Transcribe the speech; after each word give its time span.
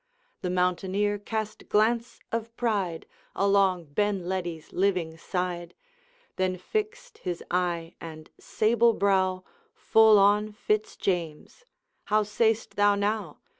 The 0.41 0.49
Mountaineer 0.49 1.19
cast 1.19 1.69
glance 1.69 2.19
of 2.31 2.57
pride 2.57 3.05
Along 3.35 3.85
Benledi's 3.85 4.73
living 4.73 5.15
side, 5.15 5.75
Then 6.37 6.57
fixed 6.57 7.19
his 7.19 7.43
eye 7.51 7.93
and 8.01 8.31
sable 8.39 8.93
brow 8.93 9.43
Full 9.75 10.17
on 10.17 10.53
Fitz 10.53 10.95
James: 10.97 11.65
'How 12.05 12.23
say'st 12.23 12.77
thou 12.77 12.95
now? 12.95 13.41